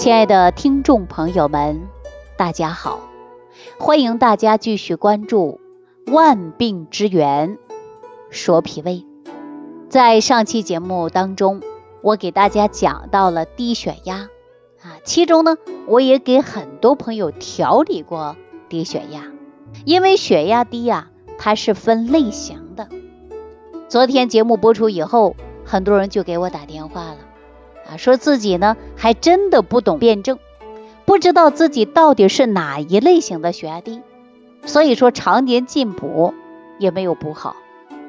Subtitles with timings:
[0.00, 1.86] 亲爱的听众朋友们，
[2.38, 3.00] 大家好，
[3.78, 5.60] 欢迎大家继续关注
[6.10, 7.58] 《万病之源
[8.30, 9.04] 说脾胃》。
[9.90, 11.60] 在上期节目当中，
[12.00, 14.30] 我给大家讲到了低血压
[14.80, 18.36] 啊，其中呢，我也给很多朋友调理过
[18.70, 19.24] 低血压，
[19.84, 22.88] 因为血压低呀，它是分类型的。
[23.90, 25.36] 昨天节目播出以后，
[25.66, 27.18] 很多人就给我打电话了。
[27.96, 30.38] 说自己呢还真的不懂辩证，
[31.04, 34.02] 不知道自己到底是哪一类型的血压低，
[34.64, 36.34] 所以说常年进补
[36.78, 37.56] 也没有补好，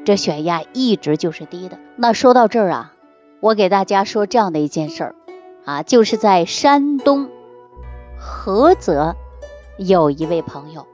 [0.05, 1.77] 这血压一直就是低的。
[1.95, 2.93] 那说到这儿啊，
[3.39, 5.15] 我给大家说这样的一件事儿
[5.65, 7.29] 啊，就是在山东
[8.19, 9.15] 菏泽
[9.77, 10.85] 有一位朋友，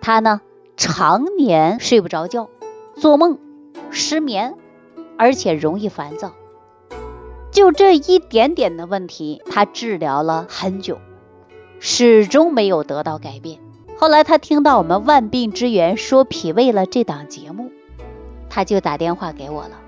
[0.00, 0.40] 他呢
[0.76, 2.48] 常年睡不着觉，
[2.96, 3.38] 做梦
[3.90, 4.54] 失眠，
[5.16, 6.32] 而且容易烦躁。
[7.56, 10.98] 就这一点点的问题，他治疗了很久，
[11.80, 13.60] 始终没有得到改变。
[13.96, 17.72] 后来他听到我们万病之源说脾胃了这档节目，
[18.50, 19.80] 他就打电话给我了。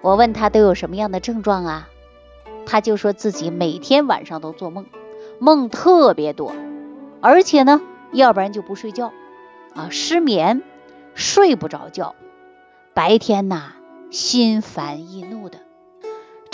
[0.00, 1.88] 我问他都有什么样的症状啊？
[2.66, 4.86] 他就说自己每天晚上都做梦，
[5.40, 6.54] 梦特别多，
[7.20, 7.80] 而且呢，
[8.12, 9.10] 要不然就不睡觉，
[9.74, 10.62] 啊，失眠，
[11.14, 12.14] 睡不着觉，
[12.94, 13.72] 白天呐
[14.12, 15.58] 心烦易怒的。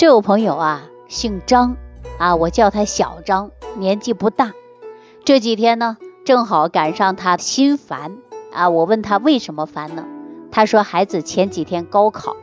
[0.00, 1.76] 这位朋友啊，姓张
[2.16, 4.54] 啊，我叫他小张，年纪不大。
[5.26, 8.16] 这几天呢，正好赶上他心烦
[8.50, 8.70] 啊。
[8.70, 10.06] 我问他为什么烦呢？
[10.50, 12.34] 他说孩子前几天高考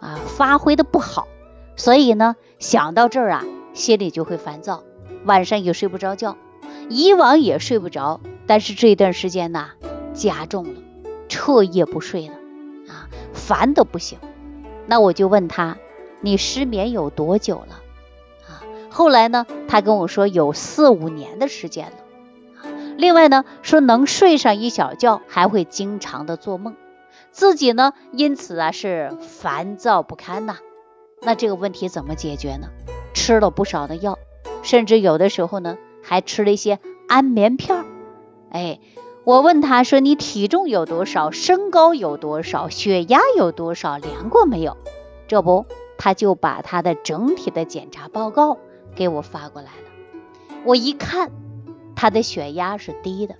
[0.00, 1.28] 啊，发挥的不好，
[1.76, 4.82] 所以呢，想到这儿啊，心里就会烦躁，
[5.26, 6.38] 晚上也睡不着觉。
[6.88, 9.66] 以往也睡不着，但是这段时间呢，
[10.14, 10.80] 加重了，
[11.28, 12.32] 彻夜不睡了
[12.88, 13.04] 啊，
[13.34, 14.18] 烦的不行。
[14.86, 15.76] 那我就问他。
[16.22, 17.80] 你失眠有多久了？
[18.48, 21.92] 啊，后来呢，他跟我说有四五年的时间了。
[22.96, 26.76] 另外呢，说能睡上一小觉，还会经常的做梦，
[27.32, 30.56] 自己呢因此啊是烦躁不堪呐。
[31.20, 32.68] 那这个问题怎么解决呢？
[33.14, 34.18] 吃了不少的药，
[34.62, 36.78] 甚至有的时候呢还吃了一些
[37.08, 37.84] 安眠片儿。
[38.50, 38.78] 哎，
[39.24, 41.30] 我问他说你体重有多少？
[41.32, 42.68] 身高有多少？
[42.68, 43.98] 血压有多少？
[43.98, 44.76] 量过没有？
[45.26, 45.66] 这不。
[46.02, 48.58] 他就把他的整体的检查报告
[48.96, 51.30] 给我发过来了，我一看
[51.94, 53.36] 他的血压是低的，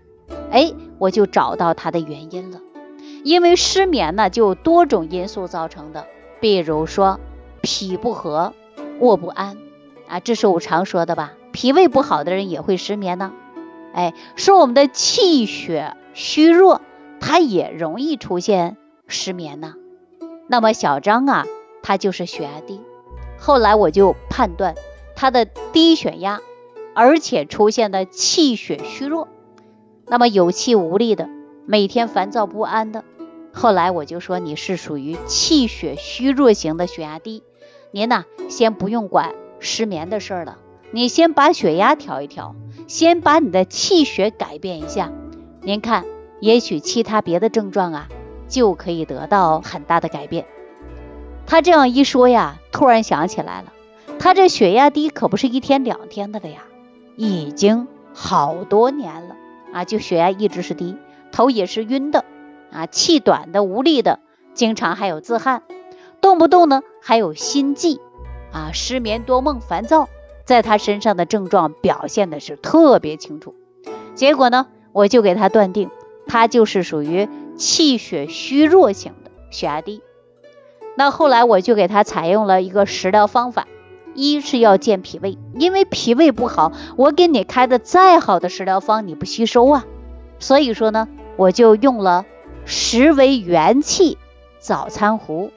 [0.53, 2.61] 哎，我就找到他的原因了。
[3.25, 6.07] 因为失眠呢，就多种因素造成的，
[6.39, 7.19] 比如说
[7.63, 8.55] 脾不和、
[9.01, 9.57] 卧不安
[10.07, 11.33] 啊，这是我常说的吧。
[11.51, 13.33] 脾胃不好的人也会失眠呢。
[13.93, 16.81] 哎，说我们的气血虚弱，
[17.19, 18.77] 他也容易出现
[19.09, 19.75] 失眠呢。
[20.47, 21.45] 那么小张啊。
[21.83, 22.81] 他就是血压低，
[23.39, 24.75] 后来我就判断
[25.17, 26.41] 他的低血压，
[26.95, 29.29] 而且出现的气血虚弱，
[30.07, 31.29] 那么有气无力的，
[31.67, 33.05] 每天烦躁不安的。
[33.53, 37.43] 后来我就说你是属于气血虚弱型的血压低，
[37.91, 40.59] 您呢先不用管失眠的事儿了，
[40.91, 42.55] 你先把血压调一调，
[42.87, 45.13] 先把你的气血改变一下，
[45.61, 46.05] 您看
[46.41, 48.09] 也许其他别的症状啊
[48.49, 50.47] 就可以得到很大的改变。
[51.53, 53.75] 他这样一说呀，突然想起来了，
[54.19, 56.63] 他这血压低可不是一天两天的了呀，
[57.15, 59.37] 已经好多年了
[59.71, 60.97] 啊，就血压一直是低，
[61.31, 62.25] 头也是晕的
[62.73, 64.21] 啊，气短的无力的，
[64.55, 65.63] 经常还有自汗，
[66.23, 68.01] 动不动呢还有心悸
[68.51, 70.09] 啊，失眠多梦烦躁，
[70.47, 73.55] 在他身上的症状表现的是特别清楚。
[74.15, 75.91] 结果呢，我就给他断定，
[76.27, 80.01] 他就是属于气血虚弱型的血压低。
[81.03, 83.67] 那后来我就给他采用了一个食疗方法，
[84.15, 89.85] 一是要健脾胃，因为脾胃不好，我给你开的再好的食疗方你不吸收啊，
[90.39, 92.25] 所以说呢，我就用了
[92.67, 94.17] 食为元气
[94.61, 95.51] 早餐壶，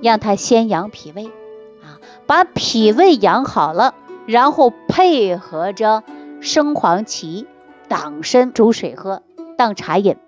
[0.00, 1.24] 让他先养脾胃
[1.82, 3.96] 啊，把脾胃养好了，
[4.26, 6.04] 然后配合着
[6.40, 7.48] 生黄芪、
[7.88, 9.22] 党参煮水喝，
[9.58, 10.18] 当茶饮，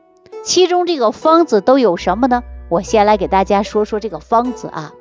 [0.42, 2.42] 其中这个方子都有什么呢？
[2.68, 4.92] 我先来给大家说说这个方子啊，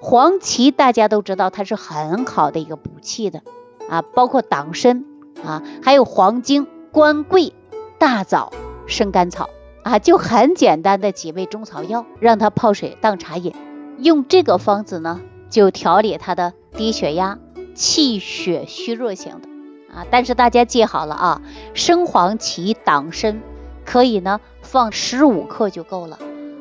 [0.00, 3.42] 黄芪大家都知道它是很好的一个补气的
[3.88, 5.04] 啊，包括党参
[5.44, 7.54] 啊，还有黄精、官桂、
[7.98, 8.52] 大枣、
[8.86, 9.48] 生甘草
[9.82, 13.54] 啊，就很简单的几味中草药，让它泡水当茶饮，
[13.98, 17.38] 用这个方子呢，就调理他的低血压、
[17.74, 19.48] 气血虚弱型的
[19.94, 20.06] 啊。
[20.10, 21.42] 但是大家记好了啊，
[21.72, 23.40] 生黄芪、党参
[23.86, 26.18] 可以呢放十五克就够了。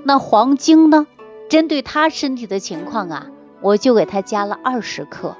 [0.07, 1.07] 那黄精呢？
[1.49, 3.27] 针对他身体的情况啊，
[3.61, 5.35] 我就给他加了二十克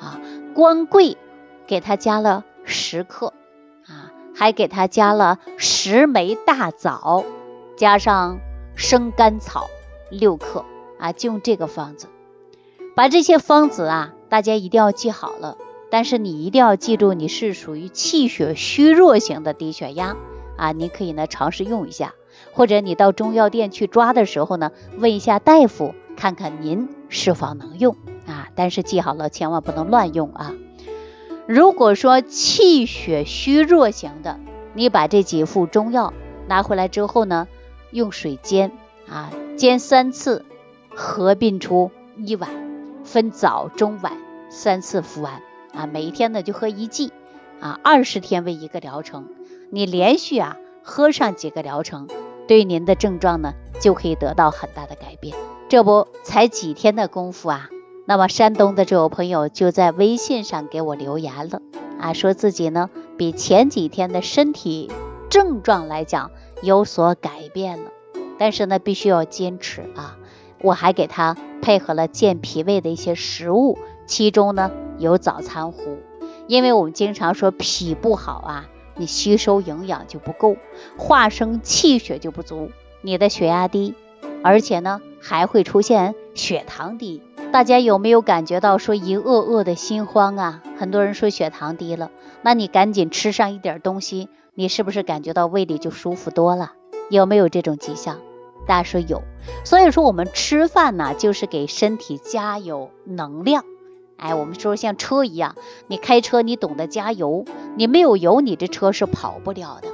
[0.00, 0.18] 啊。
[0.54, 1.18] 官桂
[1.66, 3.34] 给他加了十克
[3.86, 7.24] 啊，还给他加了十枚大枣，
[7.76, 8.38] 加上
[8.74, 9.68] 生甘草
[10.10, 10.64] 六克
[10.98, 12.08] 啊，就用这个方子。
[12.94, 15.58] 把这些方子啊，大家一定要记好了。
[15.90, 20.16] 但是你一定要记住，你是属于气血虚弱型的低血压
[20.56, 22.14] 啊，你可以呢尝试用一下，
[22.52, 27.96] 或者你到中药店去抓的时候呢，问一下大夫，看看您是否能用
[28.26, 28.48] 啊。
[28.54, 30.54] 但是记好了，千万不能乱用啊。
[31.46, 34.40] 如果说气血虚弱型的，
[34.74, 36.12] 你把这几副中药
[36.48, 37.46] 拿回来之后呢，
[37.90, 38.72] 用水煎
[39.08, 40.44] 啊，煎三次，
[40.94, 42.50] 合并出一碗，
[43.04, 44.12] 分早中晚
[44.50, 45.42] 三次服完。
[45.72, 47.12] 啊，每一天呢就喝一剂，
[47.60, 49.28] 啊，二十天为一个疗程，
[49.70, 52.08] 你连续啊喝上几个疗程，
[52.46, 55.36] 对您的症状呢就可以得到很大的改变。
[55.68, 57.70] 这不才几天的功夫啊，
[58.04, 61.60] 那么山东的这位朋友就在微信上给我留言了，
[61.98, 64.90] 啊，说自己呢比前几天的身体
[65.28, 66.30] 症状来讲
[66.62, 67.90] 有所改变了，
[68.38, 70.16] 但是呢必须要坚持啊，
[70.62, 74.70] 我还给他配合了健脾胃的一些食物，其中呢。
[74.98, 75.98] 有早餐糊，
[76.46, 78.66] 因为我们经常说脾不好啊，
[78.96, 80.56] 你吸收营养就不够，
[80.96, 82.70] 化生气血就不足，
[83.02, 83.94] 你的血压低，
[84.42, 87.22] 而且呢还会出现血糖低。
[87.52, 90.62] 大家有没有感觉到说一饿饿的心慌啊？
[90.78, 92.10] 很多人说血糖低了，
[92.42, 96.72] 那你赶紧吃上一点东西，你是不是感觉到胃里就舒服多了？
[97.08, 98.18] 有没有这种迹象？
[98.66, 99.22] 大家说有。
[99.64, 103.64] 所以说我们吃饭呢，就是给身体加油能量。
[104.16, 107.44] 哎，我们说像车一样，你开车你懂得加油，
[107.76, 109.88] 你没有油，你这车是跑不了的。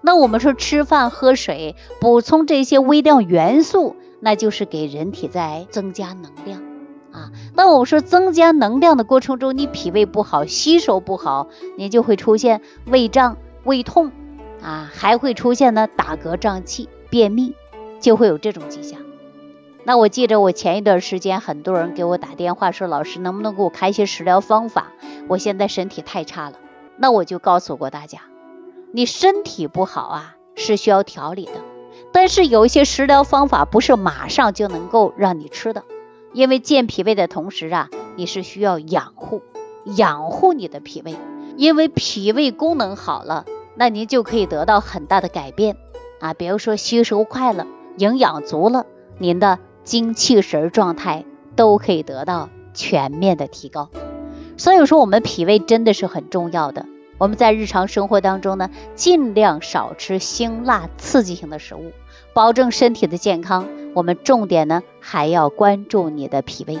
[0.00, 6.62] 那我们说吃饭喝水，补充这些微量元素，那就是给人体在增加能量
[7.12, 7.30] 啊。
[7.54, 14.10] 那我们说增加能量的过程中，你脾胃不好，吸收不好，你就会出现胃胀、胃痛
[14.62, 17.54] 啊，还会出现呢打嗝、胀气、便秘，
[18.00, 19.05] 就会有这种迹象。
[19.86, 24.88] 那我记着，我前一段时间很多人给我打电话说，老师能不能给我开一些食疗方法？
[25.28, 26.56] 我现在身体太差了。
[26.96, 28.22] 那我就告诉过大家，
[28.90, 31.52] 你身体不好啊，是需要调理的。
[32.10, 35.84] 但是有一些食疗方法不是马上就能够让你吃的，
[36.32, 39.42] 因为健脾胃的同时啊，你是需要养护，
[39.84, 41.14] 养护你的脾胃。
[41.56, 43.44] 因为脾胃功能好了，
[43.76, 45.76] 那您就可以得到很大的改变
[46.18, 47.68] 啊，比如说吸收快了，
[47.98, 48.84] 营养足了，
[49.18, 49.60] 您的。
[49.86, 51.24] 精气神状态
[51.54, 53.88] 都可以得到全面的提高，
[54.56, 56.86] 所以说我们脾胃真的是很重要的。
[57.18, 61.92] 我们在日常生活当中呢，尽量少吃辛辣刺激性的食物，
[62.34, 63.68] 保证身体的健康。
[63.94, 66.78] 我们重点呢还要关注你的脾胃。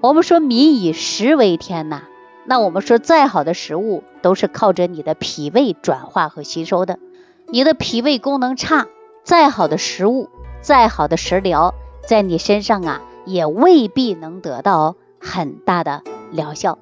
[0.00, 2.04] 我们说民以食为天呐，
[2.46, 7.00] 那我们说再好的食物都是靠着你的脾胃转化和吸收的。
[7.48, 8.86] 你的脾胃功能差，
[9.24, 10.28] 再好的食物，
[10.62, 11.74] 再好的食疗。
[12.08, 16.78] 在你身上啊，也未必能得到很大的疗效。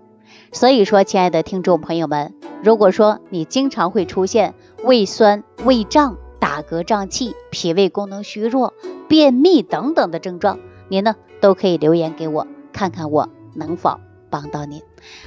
[0.53, 2.33] 所以说，亲爱的听众朋友们，
[2.63, 8.73] 如果说你经常会出现胃酸、胃胀、打嗝、胀气、脾胃功能虚弱、
[9.09, 13.99] 便秘等等的症状，您呢都可以留言给我，看看我能否
[14.31, 14.81] 帮到您。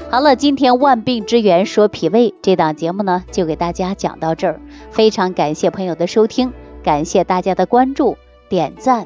[0.09, 4.61] 好了，今天万病之源说脾胃这档节目呢，就给大家讲到这儿。
[4.91, 6.53] 非常感谢朋友的收听，
[6.83, 8.15] 感谢大家的关注、
[8.47, 9.05] 点赞。